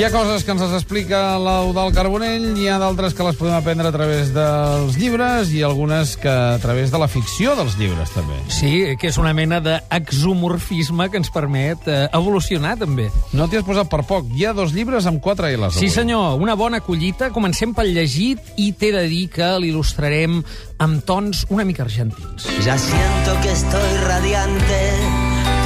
Hi 0.00 0.04
ha 0.06 0.08
coses 0.14 0.46
que 0.46 0.54
ens 0.54 0.62
les 0.64 0.70
explica 0.78 1.18
l'Eudal 1.36 1.90
Carbonell, 1.92 2.54
hi 2.56 2.70
ha 2.72 2.78
d'altres 2.80 3.12
que 3.12 3.24
les 3.26 3.36
podem 3.36 3.52
aprendre 3.52 3.90
a 3.90 3.92
través 3.92 4.30
dels 4.32 4.94
llibres 4.96 5.50
i 5.52 5.60
algunes 5.60 6.14
que 6.16 6.30
a 6.32 6.56
través 6.62 6.88
de 6.88 6.96
la 7.02 7.04
ficció 7.04 7.52
dels 7.58 7.76
llibres, 7.76 8.08
també. 8.14 8.38
Sí, 8.48 8.70
que 8.96 9.10
és 9.10 9.18
una 9.20 9.34
mena 9.36 9.58
d'exomorfisme 9.60 11.10
que 11.12 11.20
ens 11.20 11.28
permet 11.34 11.84
eh, 11.84 11.98
evolucionar, 12.16 12.78
també. 12.80 13.10
No 13.36 13.44
t'hi 13.44 13.60
has 13.60 13.68
posat 13.68 13.92
per 13.92 14.00
poc. 14.08 14.32
Hi 14.32 14.48
ha 14.48 14.54
dos 14.56 14.72
llibres 14.72 15.04
amb 15.04 15.20
quatre 15.20 15.52
L's. 15.52 15.76
Sí, 15.76 15.90
avui. 15.90 15.96
senyor, 15.98 16.40
una 16.40 16.56
bona 16.56 16.80
collita. 16.80 17.28
Comencem 17.36 17.76
pel 17.76 17.92
llegit 17.92 18.40
i 18.56 18.72
t'he 18.72 18.94
de 18.96 19.04
dir 19.04 19.26
que 19.36 19.52
l'il·lustrarem 19.60 20.40
amb 20.80 21.04
tons 21.04 21.44
una 21.52 21.68
mica 21.68 21.84
argentins. 21.84 22.48
Ya 22.64 22.80
siento 22.80 23.36
que 23.42 23.52
estoy 23.52 23.92
radiante 24.08 24.80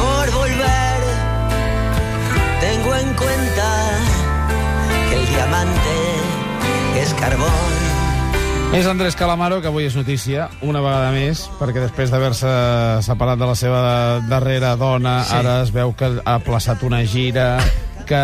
por 0.02 0.41
volver. 0.41 0.74
Tengo 2.65 2.96
en 2.96 3.15
cuenta 3.15 3.54
que 5.64 5.73
diamante 5.73 7.00
es 7.02 7.14
carbón. 7.14 7.48
És 8.74 8.86
Andrés 8.86 9.14
Calamaro, 9.14 9.60
que 9.62 9.70
avui 9.70 9.87
és 9.87 9.95
notícia, 9.95 10.48
una 10.66 10.80
vegada 10.82 11.12
més, 11.14 11.45
perquè 11.60 11.78
després 11.78 12.10
d'haver-se 12.10 12.50
separat 13.06 13.38
de 13.38 13.46
la 13.46 13.54
seva 13.54 13.82
darrera 14.27 14.74
dona, 14.74 15.20
sí. 15.23 15.37
ara 15.38 15.60
es 15.62 15.70
veu 15.70 15.95
que 15.95 16.10
ha 16.24 16.38
plaçat 16.42 16.82
una 16.82 17.04
gira, 17.06 17.60
que 18.07 18.21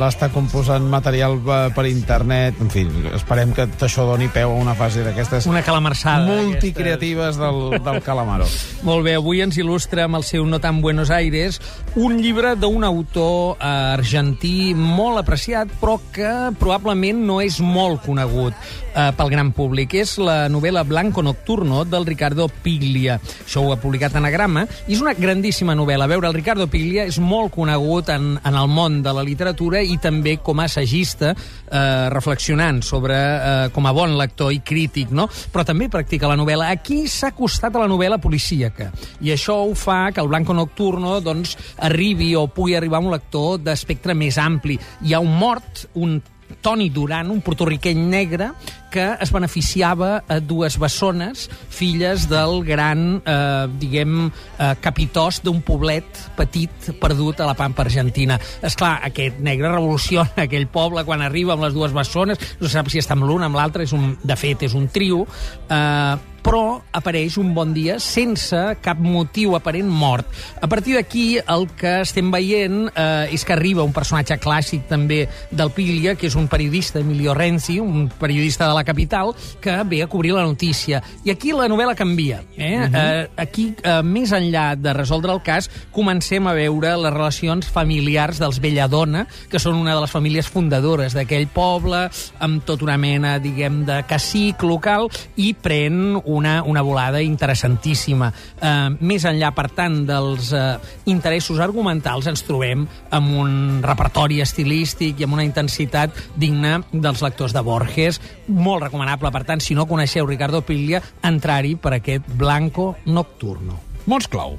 l'està 0.00 0.28
composant 0.34 0.86
material 0.90 1.38
eh, 1.40 1.58
per 1.74 1.86
internet... 1.90 2.58
En 2.60 2.70
fi, 2.72 2.84
esperem 3.14 3.54
que 3.56 3.66
això 3.86 4.04
doni 4.08 4.28
peu 4.32 4.50
a 4.52 4.58
una 4.60 4.74
fase 4.78 5.04
d'aquestes 5.06 5.46
Una 5.50 5.62
calamarsada. 5.66 6.26
multicreatives 6.26 7.38
del, 7.40 7.78
del 7.82 8.02
Calamaro. 8.02 8.46
Molt 8.88 9.04
bé, 9.06 9.14
avui 9.18 9.42
ens 9.44 9.58
il·lustra 9.60 10.06
amb 10.08 10.18
el 10.20 10.24
seu 10.26 10.46
No 10.48 10.60
tan 10.60 10.80
Buenos 10.80 11.10
Aires 11.10 11.60
un 12.00 12.18
llibre 12.22 12.54
d'un 12.56 12.84
autor 12.86 13.56
eh, 13.58 13.70
argentí 13.96 14.72
molt 14.74 15.20
apreciat, 15.20 15.70
però 15.80 15.98
que 16.12 16.30
probablement 16.60 17.20
no 17.26 17.40
és 17.42 17.58
molt 17.60 18.02
conegut 18.06 18.54
eh, 18.94 19.10
pel 19.16 19.30
gran 19.32 19.52
públic. 19.56 19.94
És 20.00 20.16
la 20.22 20.48
novel·la 20.52 20.84
Blanco 20.88 21.22
Nocturno 21.22 21.84
del 21.84 22.06
Ricardo 22.08 22.48
Piglia. 22.62 23.18
Això 23.44 23.64
ho 23.64 23.72
ha 23.74 23.80
publicat 23.80 24.16
Anagrama, 24.18 24.66
i 24.86 24.94
és 24.96 25.02
una 25.04 25.14
grandíssima 25.18 25.74
novel·la. 25.78 26.06
A 26.08 26.10
veure, 26.14 26.30
el 26.30 26.36
Ricardo 26.36 26.66
Piglia 26.70 27.04
és 27.10 27.18
molt 27.20 27.52
conegut 27.54 28.08
en, 28.14 28.32
en 28.40 28.54
el 28.54 28.68
món 28.68 28.79
de 28.88 29.12
la 29.12 29.24
literatura 29.26 29.82
i 29.84 29.98
també 30.00 30.38
com 30.42 30.60
a 30.60 30.66
assagista, 30.70 31.34
eh, 31.34 32.08
reflexionant 32.12 32.80
sobre 32.86 33.16
eh, 33.16 33.68
com 33.74 33.86
a 33.86 33.92
bon 33.96 34.16
lector 34.18 34.52
i 34.54 34.62
crític, 34.64 35.12
no? 35.12 35.28
però 35.52 35.64
també 35.66 35.90
practica 35.92 36.30
la 36.30 36.38
novel·la. 36.40 36.70
Aquí 36.72 37.02
s'ha 37.10 37.32
acostat 37.34 37.76
a 37.76 37.84
la 37.84 37.90
novel·la 37.90 38.20
policíaca, 38.22 38.90
i 39.20 39.34
això 39.34 39.60
ho 39.66 39.76
fa 39.76 40.10
que 40.14 40.22
el 40.22 40.30
Blanco 40.32 40.56
Nocturno 40.56 41.18
doncs, 41.20 41.56
arribi 41.90 42.32
o 42.38 42.46
pugui 42.48 42.76
arribar 42.78 43.00
a 43.00 43.06
un 43.06 43.12
lector 43.12 43.58
d'espectre 43.60 44.16
més 44.16 44.38
ampli. 44.40 44.78
Hi 45.04 45.14
ha 45.14 45.20
un 45.20 45.36
mort, 45.38 45.86
un 46.00 46.20
Toni 46.60 46.90
Duran, 46.90 47.30
un 47.30 47.40
portorriqueny 47.44 48.00
negre, 48.10 48.50
que 48.90 49.04
es 49.22 49.30
beneficiava 49.32 50.24
a 50.28 50.40
dues 50.42 50.76
bessones, 50.82 51.46
filles 51.70 52.26
del 52.28 52.64
gran, 52.66 53.22
eh, 53.24 53.68
diguem, 53.80 54.30
eh, 54.58 54.74
capitós 54.82 55.40
d'un 55.42 55.62
poblet 55.62 56.04
petit 56.36 56.90
perdut 57.00 57.40
a 57.40 57.46
la 57.46 57.54
Pampa 57.54 57.82
Argentina. 57.86 58.38
És 58.62 58.74
clar, 58.74 58.98
aquest 59.06 59.38
negre 59.38 59.70
revoluciona 59.70 60.42
aquell 60.48 60.66
poble 60.66 61.04
quan 61.04 61.22
arriba 61.22 61.54
amb 61.54 61.62
les 61.62 61.74
dues 61.74 61.94
bessones, 61.94 62.38
no 62.60 62.68
sap 62.68 62.90
si 62.90 62.98
està 62.98 63.14
amb 63.14 63.28
l'una, 63.28 63.46
amb 63.46 63.56
l'altra, 63.56 63.86
és 63.86 63.94
un, 63.96 64.16
de 64.22 64.36
fet, 64.36 64.66
és 64.66 64.74
un 64.74 64.88
trio, 64.88 65.26
eh, 65.70 66.16
però 66.42 66.80
apareix 66.92 67.36
un 67.40 67.52
bon 67.54 67.74
dia 67.76 67.98
sense 68.00 68.58
cap 68.82 68.98
motiu 69.00 69.54
aparent 69.56 69.88
mort. 69.88 70.26
A 70.60 70.68
partir 70.68 70.96
d'aquí, 70.96 71.38
el 71.40 71.66
que 71.78 72.00
estem 72.04 72.30
veient 72.32 72.88
eh, 72.94 73.34
és 73.34 73.44
que 73.44 73.54
arriba 73.54 73.86
un 73.86 73.94
personatge 73.96 74.38
clàssic 74.40 74.86
també 74.90 75.22
del 75.50 75.72
Piglia, 75.74 76.16
que 76.18 76.28
és 76.28 76.36
un 76.38 76.48
periodista, 76.48 77.00
Emilio 77.00 77.34
Renzi, 77.34 77.78
un 77.80 78.08
periodista 78.20 78.68
de 78.68 78.74
la 78.74 78.84
capital, 78.84 79.34
que 79.60 79.76
ve 79.84 80.02
a 80.02 80.08
cobrir 80.08 80.34
la 80.34 80.44
notícia. 80.46 81.02
I 81.24 81.34
aquí 81.34 81.52
la 81.52 81.68
novel·la 81.70 81.94
canvia. 81.94 82.42
Eh? 82.56 82.76
Uh 82.76 82.82
-huh. 82.82 82.94
eh, 82.94 83.28
aquí, 83.36 83.74
eh, 83.82 84.02
més 84.02 84.32
enllà 84.32 84.76
de 84.76 84.92
resoldre 84.92 85.32
el 85.32 85.42
cas, 85.42 85.70
comencem 85.92 86.46
a 86.46 86.54
veure 86.54 86.96
les 86.96 87.12
relacions 87.12 87.66
familiars 87.66 88.38
dels 88.38 88.60
Belladona, 88.60 89.26
que 89.50 89.58
són 89.58 89.74
una 89.74 89.94
de 89.94 90.00
les 90.00 90.10
famílies 90.10 90.48
fundadores 90.48 91.14
d'aquell 91.14 91.46
poble, 91.46 92.10
amb 92.38 92.64
tota 92.64 92.84
una 92.84 92.96
mena, 92.96 93.38
diguem, 93.38 93.84
de 93.84 94.02
cacic 94.08 94.62
local, 94.62 95.08
i 95.36 95.54
pren 95.54 96.20
una, 96.30 96.60
una 96.62 96.82
volada 96.86 97.22
interessantíssima. 97.24 98.30
Eh, 98.60 98.72
més 99.00 99.26
enllà, 99.28 99.52
per 99.56 99.68
tant, 99.76 100.00
dels 100.08 100.52
eh, 100.56 100.64
interessos 101.10 101.60
argumentals, 101.60 102.30
ens 102.30 102.44
trobem 102.46 102.86
amb 103.10 103.36
un 103.42 103.52
repertori 103.84 104.40
estilístic 104.44 105.20
i 105.20 105.28
amb 105.28 105.38
una 105.38 105.46
intensitat 105.46 106.16
digna 106.40 106.78
dels 106.92 107.22
lectors 107.26 107.54
de 107.56 107.64
Borges. 107.66 108.20
Molt 108.48 108.86
recomanable, 108.88 109.32
per 109.34 109.44
tant, 109.48 109.60
si 109.60 109.76
no 109.78 109.88
coneixeu 109.90 110.28
Ricardo 110.28 110.62
Piglia, 110.66 111.02
entrar-hi 111.22 111.76
per 111.76 111.96
aquest 111.98 112.26
Blanco 112.40 112.94
Nocturno. 113.06 113.80
Mots 114.06 114.28
clau. 114.30 114.58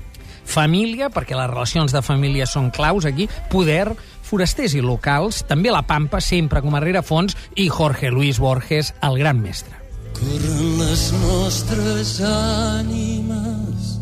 Família, 0.52 1.10
perquè 1.14 1.38
les 1.38 1.50
relacions 1.50 1.94
de 1.96 2.02
família 2.04 2.48
són 2.50 2.72
claus 2.76 3.06
aquí, 3.08 3.30
poder, 3.52 3.94
forasters 4.28 4.76
i 4.76 4.84
locals, 4.84 5.44
també 5.48 5.72
la 5.72 5.86
Pampa, 5.88 6.20
sempre 6.24 6.64
com 6.64 6.76
a 6.76 6.84
rerefons, 6.84 7.38
i 7.56 7.70
Jorge 7.70 8.12
Luis 8.12 8.40
Borges, 8.40 8.94
el 9.02 9.20
gran 9.22 9.40
mestre. 9.44 9.81
Corren 10.18 10.78
les 10.80 11.04
nostres 11.22 12.22
ànimes 12.28 13.96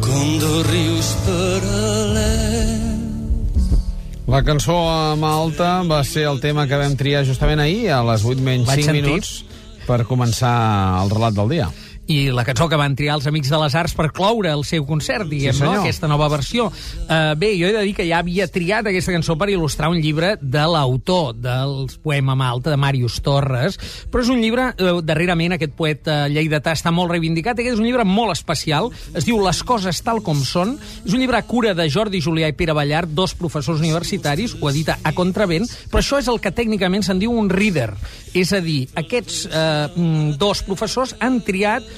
com 0.00 0.38
dos 0.40 0.66
rius 0.70 1.10
paral·lels. 1.26 2.98
La 4.30 4.40
cançó 4.46 4.76
amb 4.88 5.24
alta 5.26 5.82
va 5.90 6.00
ser 6.06 6.24
el 6.30 6.40
tema 6.42 6.66
que 6.70 6.78
vam 6.78 6.94
triar 6.98 7.24
justament 7.28 7.60
ahir, 7.60 7.90
a 7.92 8.00
les 8.12 8.24
8 8.24 8.40
menys 8.46 8.66
Vaig 8.70 8.84
5 8.84 8.86
sentir. 8.92 9.02
minuts, 9.02 9.44
per 9.88 10.04
començar 10.06 10.54
el 11.02 11.10
relat 11.10 11.34
del 11.34 11.48
dia. 11.56 11.68
I 12.10 12.30
la 12.34 12.42
cançó 12.46 12.66
que 12.68 12.78
van 12.78 12.96
triar 12.98 13.14
els 13.18 13.28
Amics 13.30 13.50
de 13.52 13.58
les 13.62 13.74
Arts 13.78 13.94
per 13.94 14.08
cloure 14.14 14.50
el 14.50 14.64
seu 14.66 14.84
concert, 14.88 15.28
diguem, 15.30 15.54
Sí, 15.54 15.62
no? 15.62 15.76
aquesta 15.78 16.08
nova 16.10 16.26
versió. 16.32 16.66
Uh, 16.70 17.36
bé, 17.38 17.52
jo 17.58 17.68
he 17.68 17.74
de 17.74 17.84
dir 17.86 17.94
que 17.94 18.06
ja 18.08 18.18
havia 18.18 18.48
triat 18.50 18.88
aquesta 18.90 19.14
cançó 19.14 19.36
per 19.38 19.50
il·lustrar 19.52 19.90
un 19.92 20.00
llibre 20.02 20.32
de 20.40 20.64
l'autor 20.66 21.36
dels 21.38 21.96
Poema 22.02 22.34
Malta, 22.38 22.72
de 22.72 22.78
Màrius 22.80 23.20
Torres, 23.22 23.78
però 24.10 24.24
és 24.24 24.32
un 24.32 24.42
llibre, 24.42 24.70
uh, 24.74 24.98
darrerament 25.06 25.54
aquest 25.54 25.76
poeta 25.78 26.24
lleidatà 26.32 26.74
està 26.74 26.90
molt 26.94 27.14
reivindicat, 27.14 27.58
aquest 27.58 27.76
és 27.76 27.82
un 27.82 27.86
llibre 27.86 28.06
molt 28.08 28.34
especial, 28.34 28.90
es 29.14 29.28
diu 29.28 29.38
Les 29.40 29.62
coses 29.66 30.02
tal 30.04 30.20
com 30.26 30.42
són, 30.44 30.76
és 31.04 31.14
un 31.14 31.22
llibre 31.22 31.38
a 31.38 31.46
cura 31.46 31.72
de 31.78 31.86
Jordi 31.90 32.20
Julià 32.20 32.50
i 32.50 32.56
Pere 32.58 32.74
Ballart, 32.76 33.14
dos 33.14 33.34
professors 33.38 33.80
universitaris, 33.80 34.56
ho 34.60 34.68
edita 34.70 34.98
a 35.02 35.14
contravent, 35.16 35.68
però 35.90 36.02
això 36.02 36.18
és 36.20 36.28
el 36.28 36.42
que 36.42 36.52
tècnicament 36.54 37.06
se'n 37.06 37.22
diu 37.22 37.32
un 37.32 37.48
reader, 37.50 37.92
és 38.34 38.52
a 38.52 38.60
dir, 38.62 38.84
aquests 38.98 39.46
eh, 39.46 39.88
mm, 39.94 40.36
dos 40.38 40.62
professors 40.66 41.16
han 41.20 41.40
triat 41.46 41.86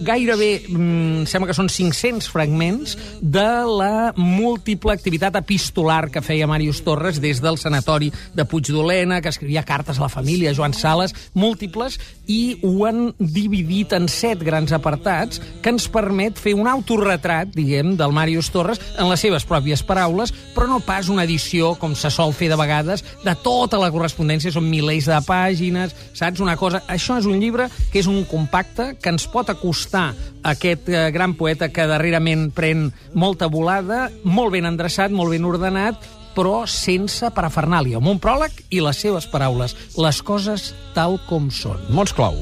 gairebé, 0.00 0.66
mm, 0.68 1.26
sembla 1.26 1.48
que 1.48 1.56
són 1.56 1.68
500 1.68 2.28
fragments 2.28 2.96
de 3.20 3.48
la 3.64 4.12
múltiple 4.16 4.92
activitat 4.92 5.36
epistolar 5.40 6.10
que 6.10 6.22
feia 6.22 6.46
Màrius 6.46 6.82
Torres 6.84 7.20
des 7.20 7.40
del 7.40 7.58
sanatori 7.58 8.12
de 8.34 8.44
Puigdolena, 8.44 9.20
que 9.20 9.28
escrivia 9.28 9.64
cartes 9.64 9.98
a 9.98 10.02
la 10.02 10.08
família, 10.08 10.54
Joan 10.54 10.74
Sales, 10.74 11.14
múltiples, 11.34 11.98
i 12.26 12.58
ho 12.62 12.86
han 12.86 13.14
dividit 13.18 13.92
en 13.96 14.08
set 14.08 14.42
grans 14.42 14.72
apartats 14.72 15.40
que 15.62 15.70
ens 15.70 15.88
permet 15.88 16.36
fer 16.38 16.54
un 16.54 16.68
autorretrat, 16.68 17.54
diguem, 17.54 17.96
del 17.96 18.12
Màrius 18.12 18.50
Torres 18.50 18.80
en 18.98 19.08
les 19.08 19.20
seves 19.20 19.46
pròpies 19.46 19.82
paraules, 19.86 20.32
però 20.54 20.68
no 20.68 20.80
pas 20.80 21.08
una 21.08 21.24
edició, 21.24 21.74
com 21.80 21.94
se 21.94 22.10
sol 22.10 22.34
fer 22.36 22.50
de 22.52 22.60
vegades, 22.60 23.04
de 23.24 23.34
tota 23.42 23.78
la 23.78 23.90
correspondència, 23.94 24.52
són 24.52 24.68
milers 24.68 25.08
de 25.08 25.20
pàgines, 25.26 25.94
saps? 26.12 26.40
Una 26.40 26.56
cosa... 26.56 26.82
Això 26.86 27.16
és 27.18 27.26
un 27.26 27.40
llibre 27.40 27.68
que 27.92 28.00
és 28.00 28.06
un 28.06 28.24
compacte 28.28 28.92
que 29.00 29.10
ens 29.10 29.26
pot 29.30 29.48
acostar 29.50 29.85
a 29.94 30.08
aquest 30.42 30.88
eh, 30.88 31.10
gran 31.14 31.36
poeta 31.38 31.70
que 31.70 31.86
darrerament 31.86 32.50
pren 32.56 32.90
molta 33.14 33.46
volada, 33.46 34.08
molt 34.24 34.56
ben 34.56 34.66
endreçat, 34.66 35.14
molt 35.14 35.36
ben 35.36 35.46
ordenat, 35.46 36.02
però 36.36 36.66
sense 36.68 37.30
parafernàlia, 37.32 38.00
amb 38.00 38.12
un 38.12 38.20
pròleg 38.20 38.66
i 38.74 38.82
les 38.84 39.00
seves 39.00 39.30
paraules, 39.30 39.76
les 39.96 40.22
coses 40.22 40.72
tal 40.94 41.20
com 41.30 41.50
són. 41.50 41.80
Mots 41.94 42.14
clau. 42.16 42.36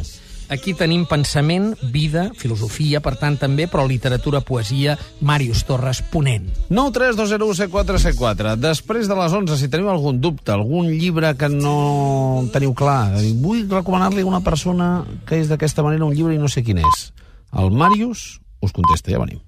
Aquí 0.52 0.74
tenim 0.76 1.06
pensament, 1.08 1.70
vida, 1.88 2.26
filosofia, 2.36 3.00
per 3.00 3.14
tant, 3.16 3.38
també, 3.40 3.64
però 3.70 3.86
literatura, 3.88 4.42
poesia, 4.44 4.98
Màrius 5.24 5.64
Torres, 5.64 6.02
ponent. 6.12 6.50
932017474. 6.68 8.52
Després 8.60 9.08
de 9.08 9.16
les 9.16 9.32
11, 9.40 9.56
si 9.56 9.70
teniu 9.72 9.88
algun 9.88 10.20
dubte, 10.20 10.52
algun 10.52 10.92
llibre 10.92 11.32
que 11.40 11.48
no 11.48 12.44
teniu 12.52 12.76
clar, 12.76 13.16
vull 13.40 13.64
recomanar-li 13.70 14.26
a 14.26 14.28
una 14.28 14.44
persona 14.44 15.06
que 15.24 15.40
és 15.40 15.48
d'aquesta 15.48 15.86
manera 15.86 16.04
un 16.04 16.12
llibre 16.14 16.36
i 16.36 16.42
no 16.42 16.52
sé 16.52 16.62
quin 16.66 16.84
és. 16.84 17.08
El 17.54 17.70
Màrius 17.70 18.40
us 18.64 18.72
contesta, 18.74 19.12
ja 19.14 19.20
venim. 19.22 19.38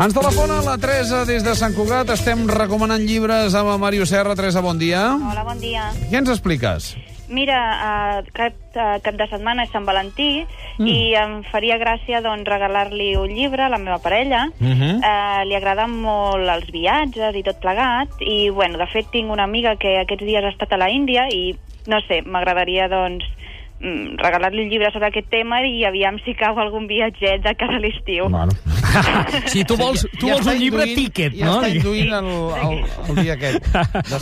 Ens 0.00 0.14
telefona 0.16 0.60
la 0.64 0.74
Teresa 0.80 1.24
des 1.28 1.44
de 1.46 1.54
Sant 1.58 1.74
Cugat. 1.76 2.10
Estem 2.14 2.46
recomanant 2.50 3.02
llibres 3.04 3.54
amb 3.58 3.70
el 3.70 3.78
Màrius 3.82 4.10
Serra. 4.10 4.34
Teresa, 4.38 4.62
bon 4.64 4.78
dia. 4.80 5.04
Hola, 5.14 5.44
bon 5.46 5.60
dia. 5.62 5.90
Què 6.10 6.18
ens 6.18 6.30
expliques? 6.32 6.94
Mira, 7.30 7.58
uh, 7.78 8.30
cap, 8.34 8.56
uh, 8.74 8.98
cap 9.04 9.18
de 9.18 9.26
setmana 9.30 9.68
és 9.68 9.70
Sant 9.70 9.86
Valentí 9.86 10.42
mm. 10.42 10.86
i 10.90 11.14
em 11.20 11.36
faria 11.46 11.76
gràcia 11.78 12.18
doncs, 12.24 12.48
regalar-li 12.50 13.12
un 13.20 13.30
llibre 13.30 13.68
a 13.68 13.70
la 13.70 13.78
meva 13.78 14.00
parella. 14.02 14.48
Mm 14.58 14.98
uh, 14.98 15.42
li 15.46 15.54
agraden 15.56 15.94
molt 16.02 16.50
els 16.52 16.66
viatges 16.74 17.36
i 17.38 17.44
tot 17.46 17.60
plegat 17.62 18.18
i, 18.20 18.50
bueno, 18.50 18.78
de 18.82 18.86
fet 18.90 19.12
tinc 19.14 19.30
una 19.30 19.46
amiga 19.46 19.76
que 19.78 20.00
aquests 20.00 20.26
dies 20.26 20.44
ha 20.44 20.50
estat 20.54 20.74
a 20.74 20.80
la 20.80 20.90
Índia 20.90 21.28
i, 21.30 21.54
no 21.90 22.02
sé, 22.08 22.20
m'agradaria, 22.26 22.90
doncs, 22.90 23.26
regalar-li 23.80 24.66
un 24.66 24.70
llibre 24.70 24.90
sobre 24.92 25.08
aquest 25.08 25.30
tema 25.32 25.62
i 25.64 25.84
aviam 25.88 26.18
si 26.24 26.34
cau 26.36 26.58
algun 26.60 26.86
viatget 26.90 27.40
de 27.44 27.54
cara 27.56 27.78
a 27.78 27.80
l'estiu. 27.82 28.28
Bueno. 28.28 28.52
Si 29.46 29.62
tu 29.64 29.76
vols, 29.78 30.02
tu 30.18 30.26
Ja 30.26 30.34
vols 30.34 30.48
un 30.50 30.56
llibre 30.58 30.82
induint- 30.82 30.96
ticket, 30.98 31.34
ja 31.38 31.46
no? 31.46 31.52
està 31.60 31.68
induint 31.70 32.10
el, 32.16 32.30
el, 32.58 32.80
el 33.12 33.20
dia 33.22 33.36
aquest. 33.36 33.68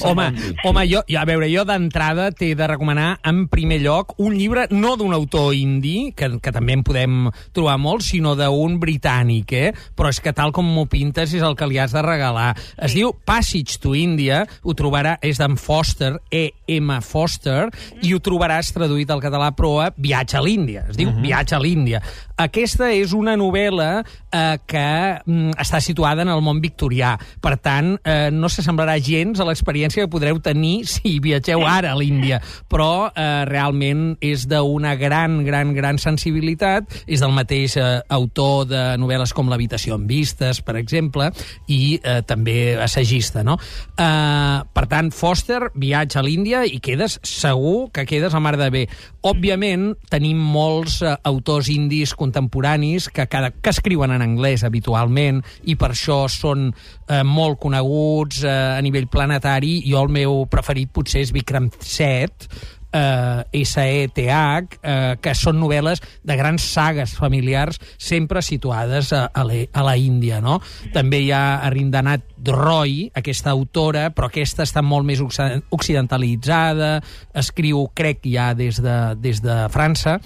Home, 0.05 0.27
home 0.65 0.83
jo, 0.91 1.01
jo, 1.09 1.17
a 1.17 1.25
veure, 1.29 1.49
jo 1.49 1.65
d'entrada 1.65 2.27
t'he 2.37 2.51
de 2.59 2.67
recomanar 2.69 3.15
en 3.25 3.47
primer 3.49 3.79
lloc 3.81 4.13
un 4.21 4.37
llibre 4.37 4.67
no 4.71 4.93
d'un 5.01 5.15
autor 5.17 5.55
indi, 5.57 6.13
que, 6.13 6.35
que 6.45 6.53
també 6.53 6.77
en 6.77 6.85
podem 6.85 7.17
trobar 7.57 7.79
molt, 7.81 8.05
sinó 8.05 8.35
d'un 8.37 8.77
britànic, 8.83 9.57
eh? 9.57 9.73
Però 9.97 10.13
és 10.13 10.21
que 10.21 10.35
tal 10.37 10.53
com 10.53 10.69
m'ho 10.69 10.85
pintes 10.85 11.33
és 11.33 11.43
el 11.49 11.57
que 11.57 11.67
li 11.71 11.81
has 11.81 11.97
de 11.97 12.05
regalar. 12.05 12.51
Es 12.77 12.93
diu 12.99 13.15
Passage 13.25 13.81
to 13.81 13.95
India, 13.97 14.45
ho 14.63 14.77
trobarà, 14.77 15.17
és 15.25 15.41
d'en 15.41 15.57
Foster, 15.57 16.19
E.M. 16.69 17.01
Foster, 17.03 17.69
i 18.05 18.13
ho 18.15 18.21
trobaràs 18.23 18.73
traduït 18.77 19.11
al 19.11 19.23
català, 19.25 19.51
però 19.57 19.79
a 19.83 19.91
Viatge 19.97 20.39
a 20.39 20.45
l'Índia. 20.45 20.85
Es 20.91 20.99
diu 21.01 21.11
Viatge 21.25 21.57
a 21.57 21.63
l'Índia. 21.63 22.03
Aquesta 22.39 22.93
és 22.95 23.11
una 23.17 23.35
novel·la 23.35 23.89
eh, 23.99 24.59
que 24.69 24.89
mm, 25.25 25.57
està 25.59 25.81
situada 25.83 26.23
en 26.23 26.31
el 26.31 26.43
món 26.45 26.61
victorià. 26.63 27.17
Per 27.43 27.57
tant, 27.59 27.97
eh, 28.07 28.29
no 28.31 28.51
s'assemblarà 28.53 28.95
gens 29.03 29.41
a 29.41 29.47
l'experiència 29.49 30.05
que 30.05 30.13
podreu 30.13 30.39
tenir 30.45 30.85
si 30.87 31.17
viatgeu 31.25 31.65
ara 31.67 31.91
a 31.93 31.99
l'Índia. 31.99 32.39
Però 32.71 33.09
eh, 33.11 33.43
realment 33.49 34.13
és 34.23 34.47
d'una 34.51 34.95
gran, 35.01 35.41
gran, 35.47 35.75
gran 35.75 35.99
sensibilitat. 35.99 36.87
És 37.09 37.25
del 37.25 37.35
mateix 37.35 37.75
eh, 37.81 37.89
autor 38.15 38.69
de 38.71 38.85
novel·les 39.01 39.35
com 39.35 39.49
L'habitació 39.49 39.97
amb 39.97 40.07
vistes, 40.11 40.61
per 40.63 40.77
exemple, 40.79 41.31
i 41.73 41.99
eh, 41.99 42.21
també 42.29 42.77
assagista, 42.79 43.43
no? 43.43 43.57
Eh, 43.97 44.59
per 44.75 44.87
tant, 44.91 45.11
Foster, 45.15 45.73
viatge 45.75 46.21
a 46.21 46.25
l'Índia 46.27 46.58
i 46.67 46.81
quedes 46.83 47.19
segur 47.27 47.91
que 47.95 48.07
quedes 48.09 48.35
a 48.35 48.41
mar 48.43 48.57
de 48.59 48.69
bé. 48.73 48.85
Òbviament, 49.27 49.93
tenim 50.11 50.41
molts 50.41 51.01
eh, 51.03 51.15
autors 51.29 51.71
indis 51.73 52.15
contemporanis 52.19 53.09
que, 53.13 53.27
cada, 53.31 53.51
que 53.53 53.75
escriuen 53.75 54.15
en 54.15 54.25
anglès 54.25 54.65
habitualment 54.67 55.43
i 55.69 55.77
per 55.79 55.93
això 55.93 56.25
són 56.33 56.71
eh, 56.73 57.23
molt 57.25 57.61
coneguts 57.63 58.43
eh, 58.45 58.57
a 58.79 58.83
nivell 58.85 59.11
planetari. 59.13 59.79
Jo 59.89 60.07
el 60.07 60.13
meu 60.15 60.45
preferit 60.51 60.91
potser 60.95 61.27
és 61.27 61.35
Vikram 61.35 61.71
Seth, 61.79 62.49
eh, 62.93 63.63
S-E-T-H, 63.63 64.79
eh, 64.83 65.17
que 65.21 65.35
són 65.37 65.59
novel·les 65.61 66.01
de 66.25 66.37
grans 66.39 66.65
sagues 66.65 67.15
familiars 67.19 67.81
sempre 67.99 68.43
situades 68.43 69.13
a, 69.13 69.27
a, 69.33 69.45
la, 69.45 69.61
a 69.73 69.85
la 69.87 69.97
Índia, 70.01 70.41
no? 70.45 70.59
També 70.95 71.23
hi 71.25 71.33
ha 71.33 71.61
Arindanat 71.69 72.27
Roy, 72.49 73.09
aquesta 73.19 73.51
autora, 73.51 74.09
però 74.15 74.29
aquesta 74.31 74.65
està 74.65 74.83
molt 74.83 75.07
més 75.09 75.21
occ- 75.25 75.65
occidentalitzada, 75.75 76.99
escriu, 77.35 77.89
crec, 77.95 78.25
ja 78.31 78.53
des 78.55 78.81
de, 78.83 78.99
des 79.21 79.43
de 79.45 79.65
França, 79.75 80.19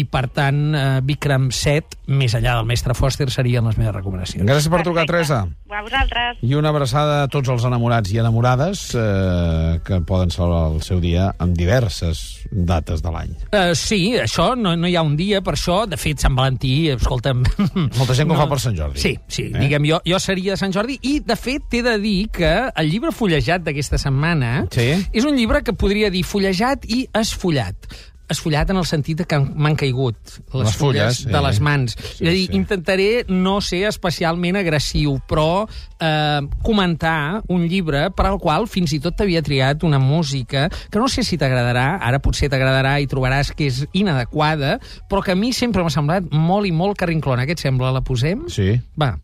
i 0.00 0.04
per 0.08 0.26
tant 0.32 0.74
eh, 0.76 0.84
Vikram 1.06 1.50
Set, 1.54 1.96
més 2.06 2.34
enllà 2.38 2.56
del 2.58 2.66
mestre 2.68 2.94
Foster, 2.94 3.28
serien 3.32 3.64
les 3.66 3.78
meves 3.78 3.94
recomanacions. 3.96 4.44
Gràcies 4.46 4.68
per 4.72 4.82
trucar, 4.86 5.06
Teresa. 5.08 5.42
A 5.76 5.82
vosaltres. 5.84 6.38
I 6.46 6.54
una 6.56 6.70
abraçada 6.72 7.22
a 7.24 7.28
tots 7.28 7.50
els 7.52 7.64
enamorats 7.68 8.12
i 8.14 8.20
enamorades 8.22 8.86
eh, 8.96 9.80
que 9.84 10.00
poden 10.08 10.30
celebrar 10.32 10.70
el 10.74 10.82
seu 10.86 11.00
dia 11.02 11.30
amb 11.42 11.56
diverses 11.58 12.22
dates 12.50 13.02
de 13.04 13.12
l'any. 13.12 13.34
Uh, 13.50 13.74
sí, 13.76 14.14
això, 14.22 14.52
no, 14.56 14.72
no 14.78 14.88
hi 14.88 14.96
ha 14.96 15.02
un 15.04 15.16
dia 15.18 15.42
per 15.44 15.56
això. 15.58 15.82
De 15.90 15.98
fet, 16.00 16.22
Sant 16.22 16.36
Valentí, 16.38 16.88
escolta'm... 16.94 17.42
Molta 17.98 18.14
gent 18.16 18.30
que 18.30 18.36
ho 18.36 18.40
fa 18.40 18.48
per 18.50 18.60
Sant 18.62 18.76
Jordi. 18.78 19.02
Sí, 19.02 19.14
sí, 19.28 19.48
Eh? 19.50 19.52
eh? 19.54 19.60
diguem, 19.66 19.84
jo, 19.90 20.00
jo 20.06 20.18
seria 20.22 20.54
de 20.54 20.60
Sant 20.62 20.72
Jordi 20.74 20.98
i, 21.02 21.18
de 21.26 21.36
fet, 21.36 21.66
t'he 21.70 21.82
de 21.86 21.96
dir 22.02 22.18
que 22.34 22.52
el 22.72 22.90
llibre 22.90 23.12
fullejat 23.12 23.66
d'aquesta 23.66 23.98
setmana 24.00 24.66
Sí. 24.72 24.88
és 25.12 25.24
un 25.28 25.36
llibre 25.36 25.62
que 25.66 25.74
podria 25.76 26.08
dir 26.14 26.22
fullejat 26.26 26.86
i 26.88 27.04
esfollat 27.16 27.90
esfollat 28.28 28.70
en 28.70 28.80
el 28.80 28.86
sentit 28.88 29.20
de 29.22 29.26
que 29.28 29.38
m'han 29.38 29.76
caigut 29.78 30.16
les, 30.52 30.66
Les 30.66 30.76
fulles, 30.76 31.20
de 31.26 31.32
sí. 31.32 31.44
les 31.46 31.60
mans. 31.60 31.96
Sí, 31.96 32.24
és 32.24 32.28
a 32.28 32.32
dir, 32.32 32.46
sí. 32.46 32.56
intentaré 32.58 33.08
no 33.28 33.60
ser 33.60 33.84
especialment 33.90 34.58
agressiu, 34.60 35.18
però 35.28 35.66
eh, 36.00 36.40
comentar 36.66 37.42
un 37.52 37.66
llibre 37.70 38.08
per 38.16 38.26
al 38.30 38.40
qual 38.42 38.66
fins 38.70 38.92
i 38.96 39.00
tot 39.02 39.16
t'havia 39.16 39.42
triat 39.46 39.84
una 39.86 40.00
música 40.02 40.66
que 40.90 40.98
no 40.98 41.08
sé 41.12 41.22
si 41.26 41.38
t'agradarà, 41.38 41.98
ara 42.02 42.20
potser 42.22 42.50
t'agradarà 42.52 42.98
i 43.00 43.06
trobaràs 43.10 43.52
que 43.56 43.70
és 43.70 43.84
inadequada, 43.92 44.76
però 45.10 45.22
que 45.22 45.32
a 45.36 45.38
mi 45.38 45.52
sempre 45.52 45.84
m'ha 45.84 45.92
semblat 45.94 46.30
molt 46.32 46.66
i 46.66 46.74
molt 46.74 46.98
carrinclona. 46.98 47.46
Què 47.46 47.56
et 47.56 47.62
sembla? 47.62 47.92
La 47.94 48.02
posem? 48.04 48.46
Sí. 48.52 48.74
Va. 48.98 49.14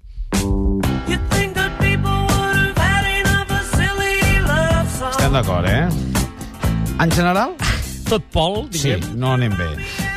Estem 5.12 5.32
d'acord, 5.32 5.66
eh? 5.68 5.88
En 7.02 7.10
general, 7.10 7.54
Tot 8.12 8.24
Pol, 8.28 8.66
sí, 8.76 8.90
diguem. 8.90 9.14
no 9.16 9.30
anem 9.32 9.54
bé. 9.56 9.70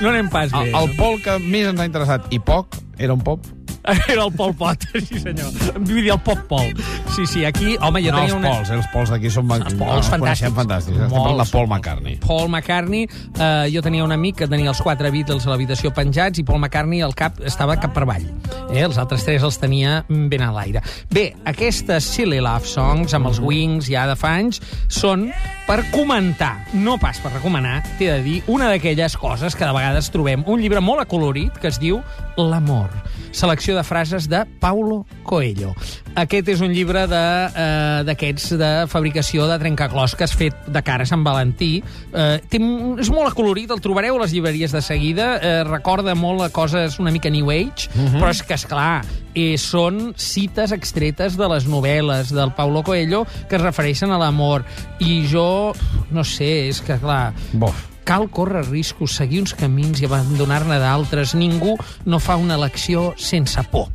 No 0.04 0.10
anem 0.10 0.28
pas 0.28 0.52
bé. 0.52 0.66
El, 0.68 0.74
el 0.76 0.98
Pol 0.98 1.16
que 1.24 1.38
més 1.40 1.70
ens 1.70 1.80
ha 1.80 1.86
interessat, 1.88 2.26
i 2.36 2.42
poc, 2.44 2.76
era 3.00 3.16
un 3.16 3.22
pop. 3.24 3.46
Era 4.12 4.24
el 4.26 4.34
Pol 4.34 4.54
Pot, 4.58 4.86
sí 4.94 5.20
senyor. 5.22 5.52
Vull 5.78 6.02
dir, 6.02 6.12
el 6.14 6.20
Pop 6.26 6.40
Pol. 6.50 6.72
Sí, 7.16 7.26
sí, 7.30 7.46
aquí... 7.46 7.76
Home, 7.82 8.02
jo 8.04 8.14
no 8.14 8.22
tenia 8.22 8.32
els 8.32 8.38
una... 8.38 8.52
pols, 8.52 8.72
eh? 8.72 8.78
els 8.80 8.88
pols 8.94 9.12
d'aquí 9.14 9.32
són... 9.34 9.52
Els 9.56 9.78
pols 9.78 10.10
coneixem 10.12 10.56
fantàstics. 10.56 10.58
fantàstics. 10.58 11.00
Estem 11.06 11.16
parlant 11.16 11.42
de 11.42 11.48
Paul 11.52 11.70
McCartney. 11.70 12.18
Paul 12.26 12.50
McCartney, 12.50 13.06
eh, 13.06 13.66
jo 13.74 13.84
tenia 13.86 14.06
un 14.06 14.16
amic 14.16 14.42
que 14.42 14.50
tenia 14.52 14.72
els 14.74 14.82
quatre 14.84 15.12
Beatles 15.14 15.46
a 15.46 15.54
l'habitació 15.54 15.94
penjats 15.96 16.42
i 16.42 16.46
Paul 16.48 16.62
McCartney 16.64 17.04
al 17.06 17.16
cap 17.18 17.42
estava 17.46 17.78
cap 17.82 17.94
per 17.96 18.06
avall. 18.08 18.26
Eh? 18.72 18.82
Els 18.82 18.98
altres 19.02 19.26
tres 19.28 19.46
els 19.46 19.60
tenia 19.62 20.00
ben 20.10 20.46
a 20.46 20.52
l'aire. 20.56 20.82
Bé, 21.14 21.28
aquestes 21.46 22.10
Silly 22.16 22.42
Love 22.44 22.70
Songs 22.70 23.14
amb 23.18 23.30
els 23.30 23.42
Wings 23.44 23.92
ja 23.92 24.08
de 24.10 24.18
fa 24.20 24.36
anys 24.42 24.62
són 24.90 25.30
per 25.66 25.80
comentar, 25.94 26.54
no 26.78 26.98
pas 27.02 27.18
per 27.24 27.32
recomanar, 27.34 27.80
t'he 28.00 28.10
de 28.12 28.22
dir, 28.26 28.38
una 28.52 28.70
d'aquelles 28.70 29.18
coses 29.18 29.58
que 29.58 29.66
de 29.66 29.74
vegades 29.74 30.12
trobem. 30.14 30.46
Un 30.50 30.62
llibre 30.62 30.82
molt 30.82 31.06
acolorit 31.06 31.58
que 31.62 31.72
es 31.72 31.82
diu 31.82 32.02
L'amor. 32.38 32.92
Selecció 33.36 33.76
de 33.76 33.84
frases 33.84 34.30
de 34.32 34.46
Paulo 34.62 35.02
Coelho. 35.28 35.74
Aquest 36.16 36.48
és 36.54 36.62
un 36.64 36.72
llibre 36.72 37.02
de, 37.12 37.24
eh, 37.52 38.04
d'aquests 38.08 38.54
de 38.56 38.70
fabricació 38.88 39.44
de 39.50 39.58
trencaclosques 39.60 40.32
fet 40.40 40.70
de 40.72 40.82
cara 40.88 41.04
a 41.04 41.10
Sant 41.10 41.26
Valentí. 41.26 41.84
Eh, 42.14 42.40
té, 42.48 42.62
és 43.04 43.10
molt 43.12 43.28
acolorit, 43.28 43.70
el 43.76 43.82
trobareu 43.84 44.16
a 44.16 44.22
les 44.24 44.32
llibreries 44.32 44.72
de 44.72 44.82
seguida. 44.82 45.36
Eh, 45.42 45.64
recorda 45.68 46.16
molt 46.16 46.42
a 46.42 46.50
coses 46.50 46.96
una 47.00 47.12
mica 47.12 47.30
New 47.30 47.52
Age, 47.52 47.90
però 48.16 48.30
és 48.32 48.42
que, 48.42 48.56
esclar, 48.56 49.04
eh, 49.34 49.58
són 49.58 50.14
cites 50.16 50.72
extretes 50.72 51.36
de 51.36 51.50
les 51.52 51.68
novel·les 51.68 52.32
del 52.32 52.54
Paulo 52.56 52.84
Coelho 52.84 53.26
que 53.50 53.58
es 53.58 53.62
refereixen 53.62 54.12
a 54.12 54.18
l'amor. 54.18 54.64
I 55.00 55.28
jo, 55.28 55.74
no 56.12 56.24
sé, 56.24 56.70
és 56.70 56.80
que, 56.80 56.96
clar, 56.98 57.34
Bof. 57.52 57.95
Cal 58.06 58.30
córrer 58.30 58.64
riscos, 58.70 59.18
seguir 59.18 59.42
uns 59.44 59.56
camins 59.58 60.00
i 60.02 60.08
abandonar-ne 60.08 60.80
d'altres. 60.80 61.36
Ningú 61.36 61.76
no 62.06 62.22
fa 62.24 62.38
una 62.40 62.56
elecció 62.56 63.12
sense 63.18 63.66
por. 63.74 63.90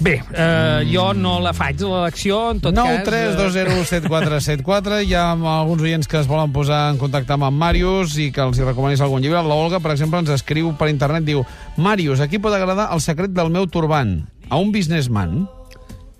Bé, 0.00 0.14
eh, 0.32 0.86
jo 0.88 1.10
no 1.12 1.34
la 1.44 1.52
faig, 1.52 1.82
l'elecció, 1.84 2.38
en 2.54 2.62
tot 2.64 2.72
9 2.72 3.02
cas... 3.02 3.10
3 3.10 3.34
2 3.36 3.52
0 3.52 3.82
7 3.84 4.08
4 4.08 4.38
7 4.40 4.64
4 4.64 5.00
Hi 5.04 5.12
ha 5.12 5.26
alguns 5.34 5.84
oients 5.84 6.08
que 6.08 6.16
es 6.22 6.30
volen 6.30 6.54
posar 6.56 6.86
en 6.94 6.96
contacte 7.02 7.36
amb 7.36 7.44
en 7.50 7.58
Màrius 7.60 8.16
i 8.16 8.30
que 8.32 8.40
els 8.46 8.56
hi 8.56 8.64
recomanis 8.64 9.04
algun 9.04 9.20
llibre. 9.20 9.42
La 9.44 9.60
Olga, 9.60 9.82
per 9.84 9.92
exemple, 9.92 10.22
ens 10.24 10.32
escriu 10.32 10.72
per 10.80 10.88
internet, 10.88 11.28
diu 11.28 11.44
Màrius, 11.76 12.24
aquí 12.24 12.40
pot 12.40 12.56
agradar 12.56 12.88
el 12.96 13.04
secret 13.04 13.36
del 13.36 13.52
meu 13.52 13.68
turban 13.68 14.22
a 14.48 14.56
un 14.56 14.72
businessman 14.72 15.42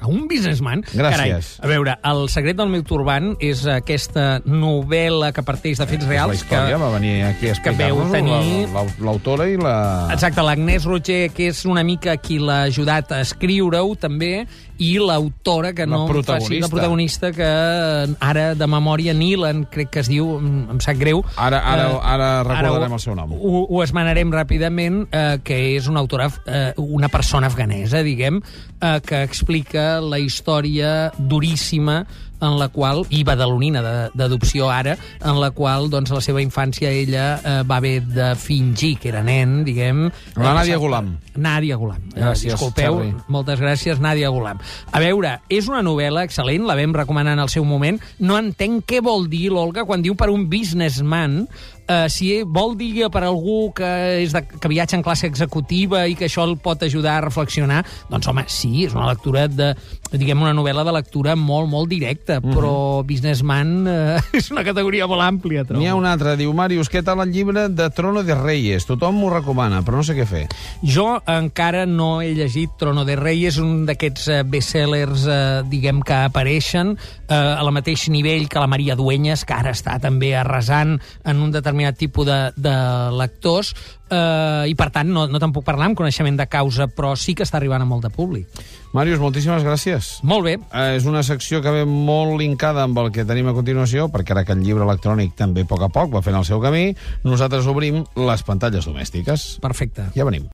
A 0.01 0.09
un 0.09 0.27
businessman? 0.31 0.81
Gràcies. 0.95 1.11
Carai, 1.13 1.33
a 1.61 1.69
veure, 1.69 1.95
El 2.09 2.23
secret 2.33 2.57
del 2.57 2.71
meu 2.73 2.81
turban 2.89 3.35
és 3.45 3.67
aquesta 3.69 4.41
novel·la 4.49 5.29
que 5.37 5.43
parteix 5.45 5.77
de 5.83 5.87
fets 5.91 6.07
la 6.07 6.11
reals 6.15 6.39
història, 6.41 6.77
que... 6.79 6.81
va 6.81 6.89
venir 6.95 7.13
aquí 7.29 7.51
a 7.51 7.53
explicar-nos 7.53 8.11
tenir- 8.15 8.65
la- 8.73 8.85
la- 8.87 9.05
l'autora 9.11 9.49
i 9.53 9.59
la... 9.61 9.75
Exacte, 10.15 10.41
l'Agnès 10.47 10.87
Roger, 10.89 11.29
que 11.37 11.51
és 11.53 11.65
una 11.69 11.85
mica 11.85 12.17
qui 12.17 12.39
l'ha 12.41 12.63
ajudat 12.71 13.13
a 13.13 13.21
escriure-ho, 13.27 13.93
també, 14.01 14.47
i 14.81 14.95
l'autora, 14.99 15.75
que 15.77 15.85
La 15.85 15.93
no 15.93 16.07
em 16.07 16.09
faci- 16.09 16.13
protagonista. 16.15 16.67
la 16.67 16.71
protagonista, 16.73 17.31
que 17.37 17.45
eh, 17.45 18.15
ara, 18.21 18.55
de 18.57 18.67
memòria, 18.67 19.13
Nilan, 19.13 19.67
crec 19.71 19.91
que 19.93 20.01
es 20.01 20.09
diu, 20.09 20.39
em 20.41 20.81
sap 20.81 20.97
greu. 20.97 21.21
Ara, 21.37 21.59
ara, 21.61 21.91
Eh, 21.91 22.01
ara 22.03 22.29
recordarem 22.49 22.91
ho- 22.91 22.95
el 22.97 23.01
seu 23.01 23.15
nom. 23.15 23.33
Ho, 23.37 23.67
ho 23.69 23.83
esmenarem 23.85 24.33
ràpidament, 24.33 25.07
eh, 25.13 25.39
que 25.45 25.77
és 25.77 25.87
una 25.87 26.01
autora, 26.01 26.31
eh, 26.47 26.73
una 26.79 27.09
persona 27.13 27.47
afganesa, 27.49 28.03
diguem, 28.03 28.41
eh, 28.81 29.01
que 29.05 29.23
explica 29.23 30.01
la 30.01 30.19
història 30.19 31.13
duríssima 31.19 32.07
en 32.41 32.59
la 32.59 32.69
qual, 32.69 33.05
i 33.11 33.23
badalonina 33.25 33.83
de- 33.83 34.11
d'adopció 34.15 34.71
ara, 34.71 34.97
en 35.21 35.41
la 35.41 35.51
qual 35.51 35.91
doncs, 35.91 36.11
la 36.11 36.21
seva 36.25 36.41
infància 36.43 36.91
ella 36.91 37.41
eh, 37.45 37.63
va 37.69 37.77
haver 37.77 38.01
de 38.03 38.35
fingir 38.37 38.97
que 38.99 39.09
era 39.11 39.23
nen, 39.23 39.65
diguem... 39.65 40.07
La 40.37 40.55
Nàdia 40.57 40.77
Gulam. 40.81 41.13
Nàdia 41.37 41.77
Gulam. 41.77 42.03
Eh, 42.15 42.21
Gràcies, 42.21 42.53
Disculpeu, 42.55 42.97
Charlie. 43.01 43.15
moltes 43.29 43.61
gràcies, 43.61 44.01
Nàdia 44.01 44.29
Gulam. 44.33 44.59
A 44.93 45.01
veure, 45.01 45.37
és 45.49 45.69
una 45.69 45.83
novel·la 45.83 46.25
excel·lent, 46.29 46.65
la 46.67 46.77
vam 46.79 46.95
recomanar 46.97 47.35
en 47.37 47.45
el 47.45 47.49
seu 47.53 47.65
moment. 47.65 48.01
No 48.19 48.39
entenc 48.41 48.85
què 48.89 49.03
vol 49.05 49.29
dir 49.31 49.51
l'Olga 49.53 49.85
quan 49.89 50.03
diu 50.03 50.17
per 50.17 50.31
un 50.31 50.49
businessman, 50.51 51.47
eh, 51.89 52.07
si 52.09 52.43
vol 52.47 52.77
dir 52.79 53.09
per 53.13 53.23
algú 53.27 53.73
que, 53.77 53.89
és 54.25 54.33
de, 54.33 54.43
que 54.47 54.69
viatja 54.71 54.97
en 54.99 55.03
classe 55.03 55.27
executiva 55.29 56.07
i 56.09 56.15
que 56.19 56.27
això 56.29 56.45
el 56.49 56.57
pot 56.63 56.83
ajudar 56.87 57.19
a 57.19 57.25
reflexionar, 57.27 57.85
doncs 58.11 58.29
home, 58.31 58.45
sí, 58.49 58.85
és 58.87 58.95
una 58.95 59.09
lectura 59.13 59.47
de, 59.49 59.75
diguem, 60.13 60.41
una 60.43 60.55
novel·la 60.57 60.83
de 60.85 60.93
lectura 60.93 61.37
molt, 61.37 61.69
molt 61.71 61.89
directa, 61.89 62.41
Mhm. 62.41 62.55
però 62.55 62.73
businessman 63.07 63.87
eh, 63.87 64.21
és 64.41 64.51
una 64.51 64.65
categoria 64.65 65.07
molt 65.07 65.23
àmplia, 65.23 65.65
trobo. 65.65 65.81
N'hi 65.81 65.89
ha 65.89 65.95
un 65.95 66.07
altre, 66.07 66.37
diu, 66.37 66.53
Màrius, 66.57 66.91
què 66.91 67.03
tal 67.05 67.21
el 67.21 67.31
llibre 67.33 67.69
de 67.69 67.91
Trono 67.95 68.23
de 68.27 68.35
Reyes? 68.35 68.87
Tothom 68.87 69.21
m'ho 69.21 69.31
recomana, 69.31 69.83
però 69.87 70.01
no 70.01 70.03
sé 70.07 70.17
què 70.19 70.27
fer. 70.27 70.47
Jo 70.83 71.21
encara 71.27 71.87
no 71.87 72.21
he 72.23 72.33
llegit 72.35 72.71
Trono 72.79 73.05
de 73.05 73.17
Reyes, 73.17 73.59
un 73.63 73.85
d'aquests 73.87 74.29
eh, 74.29 74.43
bestsellers, 74.43 75.27
eh, 75.29 75.63
diguem, 75.71 76.03
que 76.03 76.15
apareixen 76.27 76.97
eh, 77.29 77.35
a 77.35 77.63
la 77.63 77.71
mateix 77.71 78.09
nivell 78.11 78.49
que 78.49 78.59
la 78.59 78.67
Maria 78.71 78.97
Dueñas, 78.97 79.45
que 79.45 79.55
ara 79.55 79.71
està 79.77 79.99
també 80.01 80.35
arrasant 80.37 80.99
en 81.25 81.41
un 81.45 81.51
determinat 81.55 81.97
tipus 82.01 82.27
de, 82.27 82.39
de 82.57 82.75
lectors, 83.19 83.75
eh, 84.11 84.65
i 84.71 84.75
per 84.79 84.91
tant 84.95 85.09
no, 85.13 85.27
no 85.31 85.39
te'n 85.43 85.53
puc 85.55 85.65
parlar 85.67 85.87
amb 85.91 85.99
coneixement 85.99 86.37
de 86.41 86.47
causa, 86.51 86.89
però 86.91 87.15
sí 87.17 87.35
que 87.39 87.45
està 87.47 87.61
arribant 87.61 87.83
a 87.85 87.89
molt 87.89 88.07
de 88.09 88.11
públic. 88.15 88.49
Màrius, 88.97 89.21
moltíssimes 89.23 89.63
gràcies. 89.63 90.00
Molt 90.23 90.45
bé, 90.47 90.59
Eh, 90.73 90.97
és 90.97 91.07
una 91.07 91.23
secció 91.27 91.61
que 91.63 91.71
ve 91.75 91.85
molt 91.85 92.39
linkada 92.41 92.85
amb 92.87 92.99
el 93.03 93.11
que 93.13 93.25
tenim 93.25 93.49
a 93.51 93.55
continuació, 93.57 94.09
perquè 94.13 94.33
ara 94.37 94.45
que 94.45 94.53
el 94.57 94.63
llibre 94.65 94.85
electrònic 94.85 95.35
també 95.37 95.67
a 95.67 95.71
poc 95.71 95.83
a 95.83 95.91
poc 95.93 96.15
va 96.15 96.23
fent 96.23 96.37
el 96.37 96.45
seu 96.49 96.61
camí, 96.63 96.95
nosaltres 97.25 97.67
obrim 97.67 98.05
les 98.17 98.43
pantalles 98.43 98.87
domèstiques. 98.87 99.59
perfecte. 99.61 100.09
Ja 100.15 100.25
venim. 100.25 100.49